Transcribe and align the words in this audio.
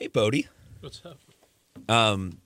Hey, 0.00 0.06
Bodie. 0.06 0.48
What's 0.80 1.02
up? 1.04 1.18
Um, 1.86 2.38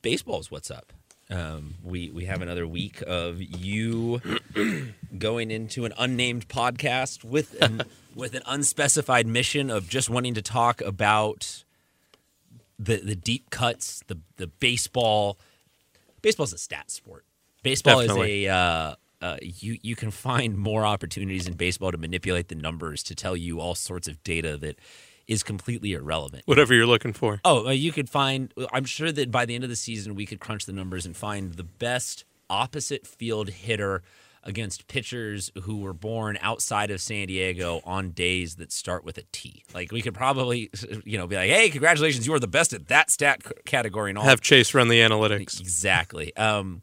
baseball's 0.00 0.48
what's 0.48 0.70
up. 0.70 0.92
Um, 1.28 1.74
we 1.82 2.08
we 2.10 2.26
have 2.26 2.40
another 2.40 2.68
week 2.68 3.02
of 3.04 3.42
you 3.42 4.22
going 5.18 5.50
into 5.50 5.86
an 5.86 5.92
unnamed 5.98 6.46
podcast 6.46 7.24
with 7.24 7.60
an, 7.60 7.82
with 8.14 8.34
an 8.36 8.42
unspecified 8.46 9.26
mission 9.26 9.70
of 9.70 9.88
just 9.88 10.08
wanting 10.08 10.34
to 10.34 10.42
talk 10.42 10.80
about 10.82 11.64
the 12.78 12.98
the 12.98 13.16
deep 13.16 13.50
cuts, 13.50 14.04
the 14.06 14.18
the 14.36 14.46
baseball. 14.46 15.36
Baseball's 16.22 16.52
a 16.52 16.58
stat 16.58 16.92
sport. 16.92 17.24
Baseball 17.64 18.02
Definitely. 18.02 18.44
is 18.44 18.50
a 18.50 18.54
uh, 18.54 18.94
uh, 19.20 19.36
you 19.42 19.78
you 19.82 19.96
can 19.96 20.12
find 20.12 20.56
more 20.56 20.86
opportunities 20.86 21.48
in 21.48 21.54
baseball 21.54 21.90
to 21.90 21.98
manipulate 21.98 22.46
the 22.46 22.54
numbers 22.54 23.02
to 23.02 23.16
tell 23.16 23.36
you 23.36 23.58
all 23.58 23.74
sorts 23.74 24.06
of 24.06 24.22
data 24.22 24.56
that 24.58 24.78
is 25.28 25.42
completely 25.42 25.92
irrelevant. 25.92 26.42
Whatever 26.46 26.74
you're 26.74 26.86
looking 26.86 27.12
for. 27.12 27.40
Oh, 27.44 27.68
you 27.70 27.92
could 27.92 28.08
find. 28.08 28.52
I'm 28.72 28.86
sure 28.86 29.12
that 29.12 29.30
by 29.30 29.44
the 29.44 29.54
end 29.54 29.62
of 29.62 29.70
the 29.70 29.76
season, 29.76 30.14
we 30.14 30.26
could 30.26 30.40
crunch 30.40 30.66
the 30.66 30.72
numbers 30.72 31.06
and 31.06 31.16
find 31.16 31.54
the 31.54 31.64
best 31.64 32.24
opposite 32.50 33.06
field 33.06 33.50
hitter 33.50 34.02
against 34.42 34.88
pitchers 34.88 35.50
who 35.62 35.78
were 35.78 35.92
born 35.92 36.38
outside 36.40 36.90
of 36.90 37.00
San 37.00 37.26
Diego 37.26 37.80
on 37.84 38.10
days 38.10 38.56
that 38.56 38.72
start 38.72 39.04
with 39.04 39.18
a 39.18 39.24
T. 39.30 39.64
Like 39.74 39.92
we 39.92 40.00
could 40.00 40.14
probably, 40.14 40.70
you 41.04 41.18
know, 41.18 41.26
be 41.26 41.36
like, 41.36 41.50
"Hey, 41.50 41.68
congratulations, 41.68 42.26
you 42.26 42.32
are 42.32 42.38
the 42.40 42.48
best 42.48 42.72
at 42.72 42.88
that 42.88 43.10
stat 43.10 43.42
category." 43.66 44.10
And 44.10 44.18
all 44.18 44.24
Have 44.24 44.40
Chase 44.40 44.72
run 44.72 44.88
the 44.88 45.00
analytics. 45.00 45.60
Exactly. 45.60 46.34
Um, 46.36 46.82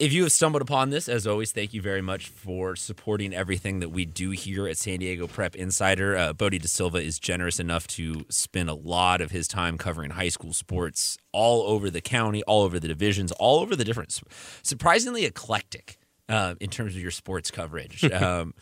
if 0.00 0.14
you 0.14 0.22
have 0.22 0.32
stumbled 0.32 0.62
upon 0.62 0.88
this, 0.88 1.10
as 1.10 1.26
always, 1.26 1.52
thank 1.52 1.74
you 1.74 1.82
very 1.82 2.00
much 2.00 2.28
for 2.28 2.74
supporting 2.74 3.34
everything 3.34 3.80
that 3.80 3.90
we 3.90 4.06
do 4.06 4.30
here 4.30 4.66
at 4.66 4.78
San 4.78 4.98
Diego 4.98 5.26
Prep 5.26 5.54
Insider. 5.54 6.16
Uh, 6.16 6.32
Bodie 6.32 6.58
De 6.58 6.68
Silva 6.68 6.96
is 6.98 7.18
generous 7.18 7.60
enough 7.60 7.86
to 7.88 8.24
spend 8.30 8.70
a 8.70 8.74
lot 8.74 9.20
of 9.20 9.30
his 9.30 9.46
time 9.46 9.76
covering 9.76 10.12
high 10.12 10.30
school 10.30 10.54
sports 10.54 11.18
all 11.32 11.64
over 11.64 11.90
the 11.90 12.00
county, 12.00 12.42
all 12.44 12.62
over 12.62 12.80
the 12.80 12.88
divisions, 12.88 13.30
all 13.32 13.60
over 13.60 13.76
the 13.76 13.84
different, 13.84 14.18
surprisingly 14.62 15.26
eclectic 15.26 15.98
uh, 16.30 16.54
in 16.60 16.70
terms 16.70 16.96
of 16.96 17.02
your 17.02 17.10
sports 17.10 17.50
coverage. 17.50 18.02
um, 18.10 18.54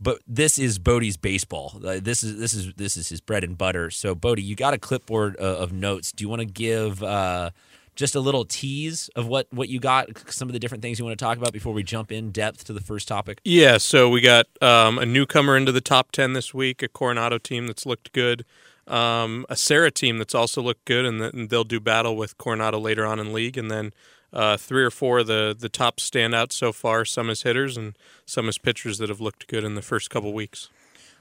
but 0.00 0.20
this 0.28 0.56
is 0.56 0.78
Bodie's 0.78 1.16
baseball. 1.16 1.80
Uh, 1.84 1.98
this 2.00 2.22
is 2.22 2.38
this 2.38 2.54
is 2.54 2.72
this 2.74 2.96
is 2.96 3.08
his 3.08 3.20
bread 3.20 3.42
and 3.42 3.58
butter. 3.58 3.90
So 3.90 4.14
Bodie, 4.14 4.42
you 4.42 4.54
got 4.54 4.72
a 4.72 4.78
clipboard 4.78 5.36
uh, 5.40 5.42
of 5.42 5.72
notes. 5.72 6.12
Do 6.12 6.22
you 6.22 6.28
want 6.28 6.40
to 6.40 6.46
give 6.46 7.02
uh, 7.02 7.50
just 7.96 8.14
a 8.14 8.20
little 8.20 8.44
tease 8.44 9.08
of 9.16 9.26
what 9.26 9.48
what 9.50 9.68
you 9.68 9.80
got? 9.80 10.08
Some 10.30 10.48
of 10.48 10.52
the 10.52 10.58
different 10.58 10.82
things 10.82 10.98
you 10.98 11.04
want 11.04 11.18
to 11.18 11.24
talk 11.24 11.38
about 11.38 11.52
before 11.52 11.72
we 11.72 11.82
jump 11.82 12.12
in 12.12 12.30
depth 12.30 12.64
to 12.64 12.72
the 12.72 12.80
first 12.80 13.08
topic. 13.08 13.40
Yeah, 13.44 13.78
so 13.78 14.08
we 14.08 14.20
got 14.20 14.46
um, 14.62 14.98
a 14.98 15.06
newcomer 15.06 15.56
into 15.56 15.72
the 15.72 15.80
top 15.80 16.12
10 16.12 16.34
this 16.34 16.54
week, 16.54 16.82
a 16.82 16.88
Coronado 16.88 17.38
team 17.38 17.66
that's 17.66 17.86
looked 17.86 18.12
good, 18.12 18.44
um, 18.86 19.46
a 19.48 19.56
Serra 19.56 19.90
team 19.90 20.18
that's 20.18 20.34
also 20.34 20.62
looked 20.62 20.84
good, 20.84 21.04
and, 21.04 21.18
th- 21.18 21.32
and 21.32 21.50
they'll 21.50 21.64
do 21.64 21.80
battle 21.80 22.16
with 22.16 22.38
Coronado 22.38 22.78
later 22.78 23.04
on 23.04 23.18
in 23.18 23.32
league. 23.32 23.56
And 23.56 23.70
then 23.70 23.92
uh, 24.32 24.56
three 24.56 24.84
or 24.84 24.90
four 24.90 25.20
of 25.20 25.26
the, 25.26 25.56
the 25.58 25.68
top 25.68 25.96
standouts 25.96 26.52
so 26.52 26.72
far, 26.72 27.04
some 27.04 27.30
as 27.30 27.42
hitters 27.42 27.76
and 27.76 27.96
some 28.26 28.48
as 28.48 28.58
pitchers 28.58 28.98
that 28.98 29.08
have 29.08 29.20
looked 29.20 29.48
good 29.48 29.64
in 29.64 29.74
the 29.74 29.82
first 29.82 30.10
couple 30.10 30.32
weeks. 30.32 30.68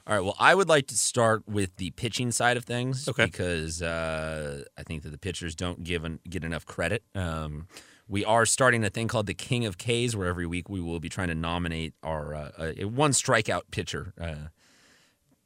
All 0.08 0.16
right. 0.16 0.24
Well, 0.24 0.36
I 0.40 0.54
would 0.54 0.70
like 0.70 0.86
to 0.88 0.98
start 0.98 1.48
with 1.48 1.78
the 1.78 1.90
pitching 1.92 2.32
side 2.32 2.58
of 2.58 2.66
things 2.66 3.08
Okay. 3.10 3.26
because 3.26 3.82
uh, 3.82 4.64
I 4.78 4.84
think 4.84 5.02
that 5.04 5.10
the 5.10 5.18
pitchers 5.18 5.56
don't 5.56 5.84
give 5.84 6.04
an, 6.04 6.20
get 6.30 6.44
enough 6.44 6.66
credit. 6.66 7.04
Um, 7.16 7.68
we 8.08 8.24
are 8.24 8.46
starting 8.46 8.84
a 8.84 8.92
thing 8.92 9.08
called 9.08 9.26
the 9.26 9.34
King 9.34 9.66
of 9.66 9.80
K's, 9.80 10.16
where 10.16 10.28
every 10.28 10.46
week 10.46 10.70
we 10.70 10.80
will 10.80 11.00
be 11.00 11.10
trying 11.10 11.30
to 11.30 11.36
nominate 11.36 11.96
our 12.04 12.36
uh, 12.36 12.52
uh, 12.84 12.88
one 12.88 13.12
strikeout 13.12 13.64
pitcher 13.72 14.14
uh, 14.22 14.50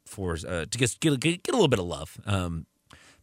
for 0.04 0.34
uh, 0.46 0.66
to 0.70 0.78
get, 0.78 1.00
get 1.00 1.20
get 1.20 1.48
a 1.48 1.52
little 1.52 1.68
bit 1.68 1.78
of 1.78 1.86
love. 1.86 2.18
Um, 2.26 2.66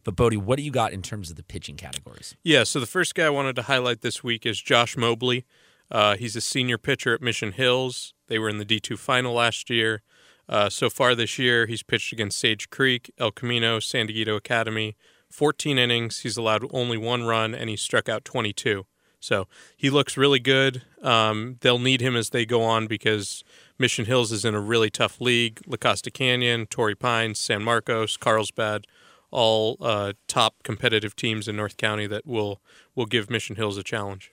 but 0.02 0.16
Bodie, 0.16 0.38
what 0.38 0.56
do 0.56 0.62
you 0.64 0.72
got 0.72 0.92
in 0.92 1.02
terms 1.02 1.30
of 1.30 1.36
the 1.36 1.44
pitching 1.44 1.76
categories? 1.76 2.34
Yeah, 2.42 2.64
so 2.64 2.80
the 2.80 2.86
first 2.86 3.14
guy 3.14 3.26
I 3.26 3.30
wanted 3.30 3.54
to 3.56 3.62
highlight 3.62 4.00
this 4.00 4.24
week 4.24 4.44
is 4.44 4.60
Josh 4.60 4.96
Mobley. 4.96 5.44
Uh, 5.90 6.16
he's 6.16 6.34
a 6.34 6.40
senior 6.40 6.78
pitcher 6.78 7.14
at 7.14 7.22
Mission 7.22 7.52
Hills. 7.52 8.14
They 8.26 8.38
were 8.40 8.48
in 8.48 8.58
the 8.58 8.64
D2 8.64 8.98
final 8.98 9.34
last 9.34 9.70
year. 9.70 10.02
Uh, 10.48 10.70
so 10.70 10.88
far 10.88 11.14
this 11.14 11.38
year, 11.38 11.66
he's 11.66 11.82
pitched 11.82 12.12
against 12.12 12.38
Sage 12.38 12.70
Creek, 12.70 13.12
El 13.18 13.30
Camino, 13.30 13.80
San 13.80 14.06
Diego 14.06 14.36
Academy. 14.36 14.96
14 15.30 15.78
innings. 15.78 16.20
He's 16.20 16.36
allowed 16.36 16.64
only 16.72 16.96
one 16.96 17.24
run, 17.24 17.54
and 17.54 17.68
he 17.68 17.76
struck 17.76 18.08
out 18.08 18.24
22. 18.24 18.86
So 19.20 19.48
he 19.76 19.90
looks 19.90 20.16
really 20.16 20.38
good. 20.38 20.82
Um, 21.02 21.56
they'll 21.60 21.78
need 21.78 22.00
him 22.00 22.16
as 22.16 22.30
they 22.30 22.46
go 22.46 22.62
on 22.62 22.86
because 22.86 23.42
Mission 23.78 24.04
Hills 24.04 24.32
is 24.32 24.44
in 24.44 24.54
a 24.54 24.60
really 24.60 24.90
tough 24.90 25.20
league. 25.20 25.60
La 25.66 25.76
Costa 25.76 26.10
Canyon, 26.10 26.66
Torrey 26.66 26.94
Pines, 26.94 27.38
San 27.38 27.62
Marcos, 27.62 28.16
Carlsbad, 28.16 28.86
all 29.30 29.76
uh, 29.80 30.12
top 30.28 30.62
competitive 30.62 31.16
teams 31.16 31.48
in 31.48 31.56
North 31.56 31.76
County 31.76 32.06
that 32.06 32.26
will 32.26 32.62
will 32.94 33.06
give 33.06 33.28
Mission 33.28 33.56
Hills 33.56 33.76
a 33.76 33.82
challenge. 33.82 34.32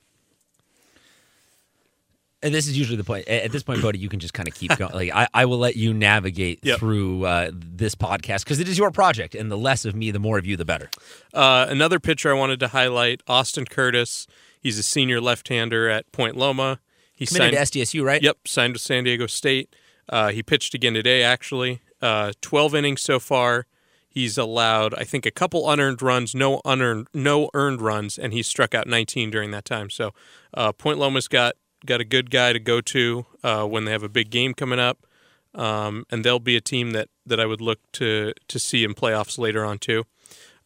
And 2.46 2.54
this 2.54 2.68
is 2.68 2.78
usually 2.78 2.96
the 2.98 3.04
point. 3.04 3.28
At 3.28 3.52
this 3.52 3.64
point, 3.64 3.82
Bodie, 3.82 3.98
you 3.98 4.08
can 4.08 4.20
just 4.20 4.34
kind 4.36 4.48
of 4.48 4.54
keep 4.54 4.78
going. 4.78 4.94
Like 4.94 5.12
I, 5.14 5.28
I 5.34 5.46
will 5.46 5.58
let 5.58 5.76
you 5.76 5.94
navigate 5.94 6.60
Yep. 6.64 6.80
through 6.80 7.26
uh, 7.26 7.50
this 7.54 7.96
podcast 7.96 8.44
because 8.44 8.60
it 8.60 8.70
is 8.70 8.78
your 8.78 8.92
project, 8.92 9.34
and 9.34 9.52
the 9.52 9.58
less 9.58 9.84
of 9.84 9.96
me, 9.96 10.12
the 10.12 10.20
more 10.20 10.38
of 10.38 10.46
you, 10.46 10.56
the 10.56 10.64
better. 10.64 10.90
Uh, 11.34 11.66
another 11.70 12.00
pitcher 12.00 12.30
I 12.30 12.34
wanted 12.38 12.60
to 12.60 12.68
highlight, 12.70 13.22
Austin 13.28 13.66
Curtis. 13.66 14.28
He's 14.62 14.78
a 14.78 14.84
senior 14.84 15.20
left-hander 15.20 15.90
at 15.90 16.12
Point 16.12 16.38
Loma. 16.38 16.80
He 17.16 17.26
Committed 17.26 17.56
signed, 17.56 17.72
to 17.74 17.80
SDSU, 17.80 18.04
right? 18.06 18.22
Yep, 18.22 18.48
signed 18.48 18.74
with 18.74 18.82
San 18.82 19.06
Diego 19.06 19.26
State. 19.26 19.76
Uh, 20.08 20.30
he 20.30 20.44
pitched 20.44 20.74
again 20.76 20.94
today, 20.94 21.24
actually. 21.24 21.82
Uh, 22.02 22.32
12 22.42 22.76
innings 22.76 23.02
so 23.02 23.20
far. 23.20 23.66
He's 24.08 24.38
allowed, 24.38 24.94
I 24.94 25.04
think, 25.04 25.26
a 25.26 25.32
couple 25.32 25.70
unearned 25.70 26.02
runs, 26.02 26.36
no 26.36 26.62
unearned, 26.64 27.08
no 27.14 27.50
earned 27.54 27.82
runs, 27.82 28.18
and 28.20 28.34
he 28.34 28.44
struck 28.44 28.74
out 28.76 28.88
19 28.88 29.30
during 29.32 29.52
that 29.52 29.66
time. 29.66 29.90
So, 29.90 30.12
uh, 30.54 30.72
Point 30.74 31.00
Loma's 31.00 31.28
got 31.28 31.56
got 31.85 32.01
a 32.01 32.06
good 32.06 32.31
guy 32.31 32.53
to 32.53 32.59
go 32.59 32.81
to 32.81 33.25
uh, 33.44 33.66
when 33.66 33.85
they 33.85 33.91
have 33.91 34.03
a 34.03 34.09
big 34.09 34.29
game 34.29 34.53
coming 34.53 34.79
up, 34.79 35.06
um, 35.53 36.06
and 36.09 36.23
they'll 36.23 36.40
be 36.40 36.56
a 36.56 36.62
team 36.62 36.91
that 36.91 37.09
that 37.25 37.40
I 37.40 37.46
would 37.46 37.62
look 37.62 37.79
to 37.94 38.34
to 38.47 38.59
see 38.59 38.84
in 38.84 38.94
playoffs 38.94 39.38
later 39.38 39.63
on 39.63 39.78
too. 39.79 40.06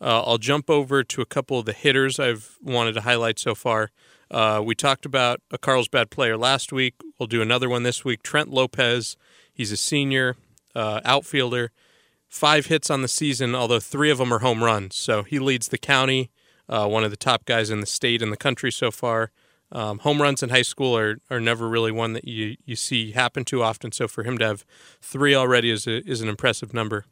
Uh, 0.02 0.24
I'll 0.24 0.38
jump 0.38 0.70
over 0.70 1.04
to 1.04 1.22
a 1.22 1.26
couple 1.26 1.60
of 1.60 1.66
the 1.66 1.74
hitters 1.74 2.20
I've 2.20 2.58
wanted 2.64 2.94
to 2.94 3.02
highlight 3.02 3.38
so 3.38 3.54
far. 3.54 3.92
Uh, 4.32 4.62
we 4.64 4.76
talked 4.76 5.06
about 5.06 5.42
a 5.52 5.58
Carlsbad 5.58 6.10
player 6.10 6.38
last 6.38 6.72
week. 6.72 6.96
We'll 7.18 7.28
do 7.28 7.42
another 7.42 7.68
one 7.68 7.84
this 7.84 8.06
week. 8.06 8.24
Trent 8.24 8.50
Lopez. 8.50 9.18
He's 9.54 9.72
a 9.72 9.78
senior 9.78 10.38
uh, 10.76 11.02
outfielder. 11.04 11.72
Five 12.28 12.68
hits 12.68 12.90
on 12.90 13.02
the 13.02 13.08
season, 13.08 13.56
although 13.56 13.80
three 13.80 14.12
of 14.12 14.20
them 14.20 14.32
are 14.32 14.40
home 14.40 14.64
runs. 14.64 14.96
So 14.96 15.24
he 15.24 15.40
leads 15.40 15.70
the 15.70 15.80
county, 15.80 16.30
uh, 16.70 16.88
one 16.88 17.04
of 17.04 17.10
the 17.12 17.18
top 17.18 17.44
guys 17.46 17.72
in 17.72 17.82
the 17.82 17.88
state 17.88 18.22
and 18.22 18.32
the 18.32 18.38
country 18.38 18.72
so 18.72 18.92
far. 18.92 19.32
Um, 19.72 20.00
home 20.00 20.22
runs 20.22 20.42
in 20.42 20.50
high 20.50 20.64
school 20.64 20.98
are, 20.98 21.20
are 21.30 21.40
never 21.40 21.68
really 21.68 21.92
one 21.92 22.14
that 22.14 22.28
you, 22.28 22.58
you 22.66 22.76
see 22.76 23.12
happen 23.12 23.46
too 23.46 23.62
often. 23.62 23.92
So 23.92 24.08
for 24.08 24.24
him 24.24 24.38
to 24.40 24.46
have 24.46 24.66
three 25.02 25.36
already 25.36 25.70
is, 25.70 25.86
a, 25.86 26.04
is 26.10 26.22
an 26.22 26.30
impressive 26.30 26.74
number. 26.74 27.06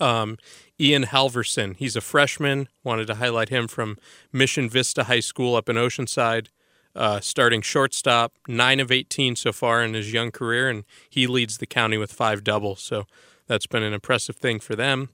Um, 0.00 0.38
Ian 0.80 1.04
Halverson, 1.04 1.76
he's 1.76 1.96
a 1.96 2.00
freshman. 2.00 2.68
Wanted 2.84 3.06
to 3.08 3.16
highlight 3.16 3.48
him 3.48 3.68
from 3.68 3.96
Mission 4.32 4.68
Vista 4.68 5.04
High 5.04 5.20
School 5.20 5.54
up 5.54 5.68
in 5.68 5.76
Oceanside. 5.76 6.48
Uh, 6.94 7.20
starting 7.20 7.60
shortstop, 7.60 8.32
nine 8.48 8.80
of 8.80 8.90
18 8.90 9.36
so 9.36 9.52
far 9.52 9.84
in 9.84 9.92
his 9.92 10.14
young 10.14 10.30
career, 10.30 10.70
and 10.70 10.84
he 11.10 11.26
leads 11.26 11.58
the 11.58 11.66
county 11.66 11.98
with 11.98 12.10
five 12.10 12.42
doubles. 12.42 12.80
So 12.80 13.04
that's 13.46 13.66
been 13.66 13.82
an 13.82 13.92
impressive 13.92 14.36
thing 14.36 14.60
for 14.60 14.74
them. 14.74 15.10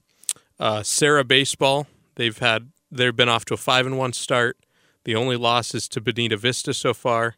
Uh, 0.57 0.81
Serra 0.81 1.25
Baseball, 1.25 1.87
they've 2.15 2.37
had 2.37 2.69
they've 2.89 3.15
been 3.15 3.27
off 3.27 3.43
to 3.45 3.53
a 3.53 3.57
five 3.57 3.85
and 3.85 3.97
one 3.97 4.13
start. 4.13 4.57
The 5.05 5.15
only 5.15 5.35
loss 5.35 5.73
is 5.75 5.87
to 5.89 6.01
Bonita 6.01 6.37
Vista 6.37 6.73
so 6.73 6.93
far. 6.93 7.35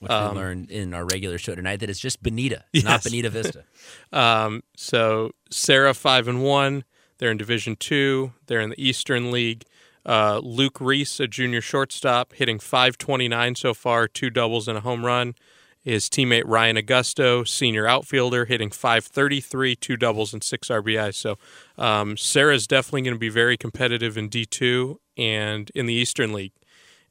Which 0.00 0.10
we 0.10 0.16
learned 0.16 0.70
in 0.70 0.92
our 0.92 1.04
regular 1.06 1.38
show 1.38 1.54
tonight 1.54 1.76
that 1.80 1.88
it's 1.88 2.00
just 2.00 2.22
Bonita, 2.22 2.64
not 2.74 2.84
Um, 2.84 2.90
Yes. 2.92 3.04
Bonita 3.04 3.30
Vista. 3.30 3.64
Um, 4.12 4.62
so 4.76 5.30
Serra 5.50 5.94
five 5.94 6.28
and 6.28 6.42
one. 6.42 6.84
They're 7.18 7.30
in 7.30 7.36
Division 7.36 7.76
Two. 7.76 8.32
They're 8.46 8.60
in 8.60 8.70
the 8.70 8.82
Eastern 8.82 9.30
League. 9.30 9.64
Uh, 10.06 10.40
Luke 10.42 10.78
Reese, 10.80 11.18
a 11.20 11.26
junior 11.26 11.62
shortstop, 11.62 12.34
hitting 12.34 12.58
529 12.58 13.54
so 13.54 13.72
far, 13.72 14.06
two 14.06 14.28
doubles 14.28 14.68
and 14.68 14.76
a 14.76 14.82
home 14.82 15.04
run. 15.06 15.34
His 15.80 16.08
teammate 16.10 16.42
Ryan 16.46 16.76
Augusto, 16.76 17.46
senior 17.48 17.86
outfielder, 17.86 18.44
hitting 18.46 18.70
533, 18.70 19.76
two 19.76 19.96
doubles 19.96 20.32
and 20.34 20.42
six 20.42 20.68
RBIs. 20.68 21.14
So 21.14 21.38
um, 21.78 22.16
Serra's 22.18 22.66
definitely 22.66 23.02
going 23.02 23.14
to 23.14 23.18
be 23.18 23.28
very 23.30 23.56
competitive 23.56 24.18
in 24.18 24.28
D2 24.28 24.96
and 25.16 25.70
in 25.74 25.86
the 25.86 25.94
Eastern 25.94 26.32
League. 26.34 26.52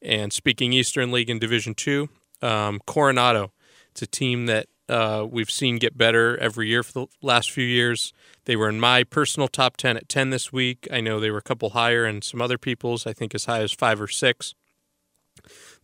And 0.03 0.33
speaking 0.33 0.73
Eastern 0.73 1.11
League 1.11 1.29
in 1.29 1.39
Division 1.39 1.73
Two, 1.73 2.09
um, 2.41 2.81
Coronado. 2.85 3.53
It's 3.91 4.01
a 4.01 4.07
team 4.07 4.47
that 4.47 4.67
uh, 4.89 5.25
we've 5.29 5.49
seen 5.51 5.77
get 5.77 5.97
better 5.97 6.37
every 6.37 6.67
year 6.67 6.83
for 6.83 6.91
the 6.93 7.07
last 7.21 7.51
few 7.51 7.63
years. 7.63 8.11
They 8.45 8.55
were 8.55 8.69
in 8.69 8.79
my 8.79 9.03
personal 9.03 9.47
top 9.47 9.77
10 9.77 9.97
at 9.97 10.09
10 10.09 10.29
this 10.29 10.51
week. 10.51 10.87
I 10.91 10.99
know 10.99 11.19
they 11.19 11.31
were 11.31 11.37
a 11.37 11.43
couple 11.43 11.71
higher, 11.71 12.05
and 12.05 12.23
some 12.23 12.41
other 12.41 12.57
people's, 12.57 13.07
I 13.07 13.13
think, 13.13 13.33
as 13.33 13.45
high 13.45 13.61
as 13.61 13.71
five 13.71 14.01
or 14.01 14.07
six. 14.07 14.55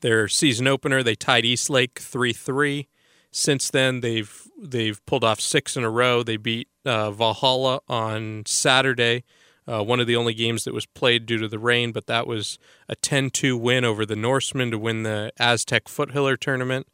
Their 0.02 0.28
season 0.28 0.68
opener, 0.68 1.02
they 1.02 1.16
tied 1.16 1.46
Eastlake 1.46 2.00
3 2.00 2.34
3. 2.34 2.88
Since 3.32 3.70
then, 3.70 4.02
they've 4.02 4.48
they've 4.62 5.04
pulled 5.06 5.24
off 5.24 5.40
six 5.40 5.78
in 5.78 5.84
a 5.84 5.90
row. 5.90 6.24
They 6.24 6.38
beat 6.38 6.68
uh, 6.86 7.12
Valhalla 7.12 7.80
on 7.88 8.44
Saturday, 8.48 9.24
Uh, 9.70 9.84
one 9.84 10.00
of 10.00 10.08
the 10.08 10.16
only 10.16 10.34
games 10.34 10.64
that 10.64 10.74
was 10.74 10.86
played 10.88 11.26
due 11.26 11.38
to 11.38 11.48
the 11.48 11.60
rain, 11.60 11.92
but 11.92 12.08
that 12.08 12.26
was 12.26 12.58
a 12.88 12.96
10 12.96 13.30
2 13.30 13.56
win 13.56 13.86
over 13.86 14.06
the 14.06 14.16
Norsemen 14.16 14.72
to 14.72 14.80
win 14.80 15.04
the 15.04 15.32
Aztec 15.38 15.86
Foothiller 15.86 16.40
tournament. 16.40 16.88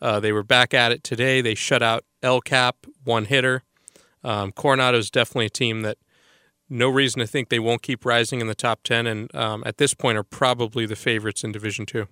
Uh, 0.00 0.18
they 0.18 0.32
were 0.32 0.42
back 0.42 0.72
at 0.72 0.92
it 0.92 1.04
today. 1.04 1.40
They 1.40 1.54
shut 1.54 1.82
out 1.82 2.04
El 2.22 2.40
Cap, 2.40 2.86
one 3.04 3.26
hitter. 3.26 3.62
Um, 4.24 4.52
is 4.94 5.10
definitely 5.10 5.46
a 5.46 5.50
team 5.50 5.82
that 5.82 5.98
no 6.68 6.88
reason 6.88 7.20
to 7.20 7.26
think 7.26 7.48
they 7.48 7.58
won't 7.58 7.82
keep 7.82 8.04
rising 8.04 8.40
in 8.40 8.46
the 8.46 8.54
top 8.54 8.82
10, 8.82 9.06
and 9.06 9.34
um, 9.34 9.62
at 9.66 9.76
this 9.76 9.92
point 9.92 10.16
are 10.16 10.22
probably 10.22 10.86
the 10.86 10.96
favorites 10.96 11.44
in 11.44 11.52
Division 11.52 11.84
2. 11.84 12.06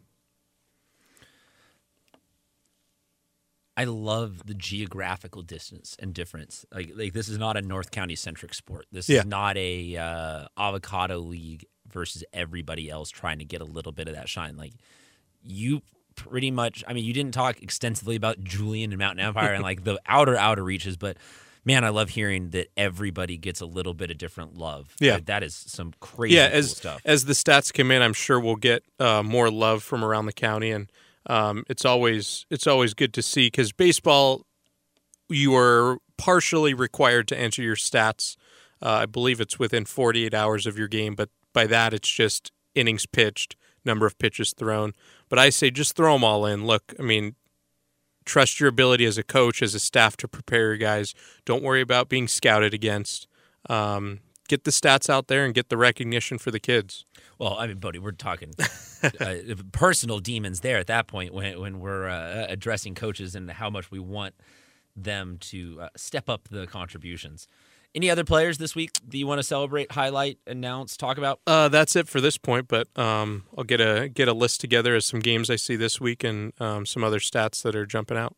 I 3.81 3.85
love 3.85 4.47
the 4.47 4.55
geographical 4.55 5.43
distance 5.43 5.97
and 5.99 6.13
difference. 6.13 6.67
Like 6.75 6.91
like 6.95 7.13
this 7.15 7.29
is 7.29 7.39
not 7.39 7.57
a 7.57 7.63
North 7.63 7.91
County 7.91 8.17
centric 8.17 8.53
sport. 8.55 8.87
This 8.93 9.09
Yeah. 9.09 9.21
is 9.21 9.27
not 9.27 9.57
a 9.57 9.97
uh, 9.97 10.47
avocado 10.59 11.19
league 11.19 11.65
versus 11.89 12.23
everybody 12.33 12.91
else 12.91 13.09
trying 13.11 13.39
to 13.39 13.45
get 13.45 13.61
a 13.61 13.65
little 13.65 13.93
bit 13.93 14.07
of 14.09 14.15
that 14.15 14.29
shine. 14.29 14.57
Like 14.57 14.73
you 15.43 15.81
pretty 16.15 16.51
much. 16.51 16.85
I 16.87 16.93
mean, 16.93 17.05
you 17.05 17.13
didn't 17.15 17.33
talk 17.33 17.63
extensively 17.63 18.17
about 18.17 18.43
Julian 18.45 18.93
and 18.93 18.99
Mountain 18.99 19.25
Empire 19.25 19.55
and 19.55 19.63
like 19.63 19.85
the 19.85 19.99
outer 20.07 20.37
outer 20.37 20.63
reaches, 20.63 20.97
but 20.99 21.17
man, 21.65 21.85
I 21.85 21.89
love 21.91 22.11
hearing 22.11 22.51
that 22.51 22.69
everybody 22.77 23.39
gets 23.39 23.61
a 23.63 23.67
little 23.67 23.95
bit 23.95 24.11
of 24.11 24.19
different 24.19 24.57
love. 24.59 24.95
Yeah. 25.01 25.15
Like, 25.15 25.27
that 25.27 25.43
is 25.43 25.55
some 25.55 25.93
crazy 26.01 26.35
yeah, 26.37 26.49
cool 26.51 26.59
as 26.59 26.77
stuff. 26.77 27.01
as 27.05 27.25
the 27.25 27.33
stats 27.35 27.73
come 27.73 27.91
in, 27.91 28.03
I'm 28.03 28.13
sure 28.15 28.39
we'll 28.41 28.57
get 28.57 28.83
uh, 28.99 29.23
more 29.23 29.51
love 29.51 29.83
from 29.83 30.05
around 30.05 30.27
the 30.27 30.33
county, 30.35 30.71
and 30.71 30.91
um, 31.27 31.65
it's 31.69 31.85
always 31.85 32.47
it's 32.51 32.67
always 32.67 32.95
good 32.95 33.13
to 33.15 33.23
see 33.23 33.47
because 33.47 33.73
baseball, 33.73 34.47
you 35.29 35.55
are 35.55 35.99
partially 36.17 36.75
required 36.75 37.29
to 37.29 37.39
enter 37.39 37.63
your 37.63 37.77
stats. 37.77 38.37
Uh, 38.83 39.03
I 39.03 39.07
believe 39.07 39.41
it's 39.41 39.59
within 39.59 39.85
48 39.85 40.33
hours 40.33 40.67
of 40.67 40.79
your 40.79 40.89
game, 40.89 41.15
but 41.15 41.29
by 41.53 41.67
that 41.67 41.93
it's 41.93 42.09
just 42.09 42.53
innings 42.75 43.07
pitched, 43.07 43.57
number 43.85 44.07
of 44.07 44.19
pitches 44.19 44.53
thrown. 44.53 44.95
But 45.29 45.39
I 45.39 45.51
say 45.51 45.71
just 45.71 45.95
throw 45.95 46.15
them 46.15 46.25
all 46.25 46.47
in. 46.47 46.65
Look, 46.65 46.95
I 46.99 47.03
mean, 47.03 47.35
trust 48.25 48.61
your 48.61 48.69
ability 48.69 49.05
as 49.05 49.19
a 49.19 49.23
coach, 49.23 49.63
as 49.63 49.75
a 49.75 49.81
staff 49.81 50.17
to 50.19 50.29
prepare 50.29 50.69
your 50.69 50.77
guys. 50.77 51.15
Don't 51.45 51.63
worry 51.63 51.81
about 51.81 52.09
being 52.09 52.29
scouted 52.29 52.73
against. 52.73 53.27
Um, 53.69 54.21
get 54.51 54.65
the 54.65 54.73
stats 54.73 55.09
out 55.09 55.29
there 55.29 55.45
and 55.45 55.55
get 55.55 55.69
the 55.69 55.77
recognition 55.77 56.37
for 56.37 56.51
the 56.51 56.59
kids. 56.59 57.07
Well, 57.39 57.55
I 57.57 57.69
mean, 57.69 57.79
Bodie, 57.79 58.01
we're 58.01 58.11
talking 58.11 58.53
uh, 58.59 59.35
personal 59.73 60.19
demons 60.19 60.61
there 60.61 60.79
at 60.79 60.89
that 60.89 61.07
point 61.07 61.33
when 61.33 61.59
when 61.61 61.79
we're 61.79 62.09
uh, 62.09 62.47
addressing 62.49 62.97
coaches 62.97 63.35
and 63.37 63.49
how 63.51 63.71
much 63.71 63.91
we 63.91 64.01
want 64.01 64.35
them 64.97 65.39
to 65.41 65.79
uh, 65.83 65.89
step 65.97 66.29
up 66.29 66.49
the 66.51 66.67
contributions. 66.67 67.47
Any 67.95 68.11
other 68.11 68.25
players 68.25 68.59
this 68.59 68.75
week 68.75 68.91
that 69.09 69.17
you 69.17 69.27
want 69.27 69.39
to 69.39 69.43
celebrate, 69.43 69.93
highlight, 69.93 70.39
announce, 70.47 70.97
talk 70.97 71.17
about? 71.19 71.41
Uh, 71.47 71.69
that's 71.69 71.97
it 71.97 72.09
for 72.09 72.21
this 72.21 72.39
point, 72.39 72.69
but 72.69 72.87
um, 72.97 73.45
I'll 73.57 73.65
get 73.65 73.81
a 73.81 74.09
get 74.09 74.27
a 74.27 74.33
list 74.33 74.61
together 74.61 74.97
of 74.97 75.05
some 75.05 75.21
games 75.21 75.49
I 75.49 75.57
see 75.57 75.77
this 75.77 76.01
week 76.01 76.25
and 76.25 76.53
um, 76.61 76.87
some 76.87 77.05
other 77.05 77.21
stats 77.21 77.63
that 77.63 77.77
are 77.77 77.87
jumping 77.87 78.17
out. 78.17 78.37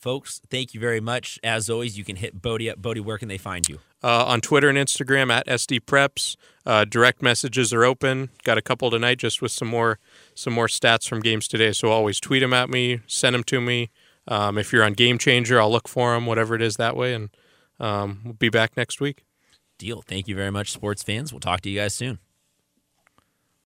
Folks, 0.00 0.40
thank 0.48 0.72
you 0.72 0.80
very 0.80 1.00
much. 1.00 1.38
As 1.44 1.68
always, 1.68 1.98
you 1.98 2.04
can 2.04 2.16
hit 2.16 2.40
Bodie 2.40 2.70
up. 2.70 2.80
Bodie, 2.80 3.00
where 3.00 3.18
can 3.18 3.28
they 3.28 3.36
find 3.36 3.68
you? 3.68 3.80
Uh, 4.02 4.24
on 4.24 4.40
Twitter 4.40 4.70
and 4.70 4.78
Instagram 4.78 5.30
at 5.30 5.46
SD 5.46 5.80
Preps. 5.80 6.36
Uh, 6.64 6.86
direct 6.86 7.20
messages 7.20 7.70
are 7.74 7.84
open. 7.84 8.30
Got 8.42 8.56
a 8.56 8.62
couple 8.62 8.90
tonight, 8.90 9.18
just 9.18 9.42
with 9.42 9.52
some 9.52 9.68
more 9.68 9.98
some 10.34 10.54
more 10.54 10.68
stats 10.68 11.06
from 11.06 11.20
games 11.20 11.46
today. 11.46 11.72
So 11.72 11.90
always 11.90 12.18
tweet 12.18 12.40
them 12.40 12.54
at 12.54 12.70
me, 12.70 13.00
send 13.06 13.34
them 13.34 13.44
to 13.44 13.60
me. 13.60 13.90
Um, 14.26 14.56
if 14.56 14.72
you're 14.72 14.84
on 14.84 14.94
Game 14.94 15.18
Changer, 15.18 15.60
I'll 15.60 15.70
look 15.70 15.86
for 15.88 16.14
them, 16.14 16.24
whatever 16.24 16.54
it 16.54 16.62
is 16.62 16.76
that 16.76 16.96
way, 16.96 17.12
and 17.12 17.28
um, 17.78 18.20
we'll 18.24 18.34
be 18.34 18.48
back 18.48 18.76
next 18.76 19.00
week. 19.00 19.24
Deal. 19.78 20.02
Thank 20.02 20.28
you 20.28 20.34
very 20.34 20.50
much, 20.50 20.72
sports 20.72 21.02
fans. 21.02 21.30
We'll 21.32 21.40
talk 21.40 21.60
to 21.62 21.70
you 21.70 21.78
guys 21.78 21.94
soon. 21.94 22.20